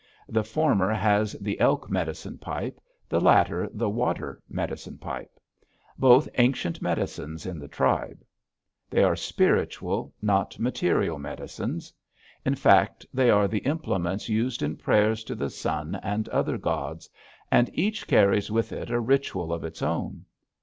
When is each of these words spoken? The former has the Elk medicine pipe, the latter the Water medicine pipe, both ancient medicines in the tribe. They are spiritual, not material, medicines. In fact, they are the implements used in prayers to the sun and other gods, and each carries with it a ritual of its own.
The 0.27 0.43
former 0.43 0.91
has 0.91 1.33
the 1.33 1.59
Elk 1.59 1.87
medicine 1.87 2.39
pipe, 2.39 2.81
the 3.07 3.21
latter 3.21 3.69
the 3.71 3.87
Water 3.87 4.41
medicine 4.49 4.97
pipe, 4.97 5.39
both 5.95 6.27
ancient 6.39 6.81
medicines 6.81 7.45
in 7.45 7.59
the 7.59 7.67
tribe. 7.67 8.25
They 8.89 9.03
are 9.03 9.15
spiritual, 9.15 10.11
not 10.19 10.57
material, 10.57 11.19
medicines. 11.19 11.93
In 12.43 12.55
fact, 12.55 13.05
they 13.13 13.29
are 13.29 13.47
the 13.47 13.59
implements 13.59 14.27
used 14.27 14.63
in 14.63 14.75
prayers 14.75 15.23
to 15.25 15.35
the 15.35 15.51
sun 15.51 15.93
and 16.01 16.27
other 16.29 16.57
gods, 16.57 17.07
and 17.51 17.69
each 17.71 18.07
carries 18.07 18.49
with 18.49 18.71
it 18.71 18.89
a 18.89 18.99
ritual 18.99 19.53
of 19.53 19.63
its 19.63 19.83
own. 19.83 20.25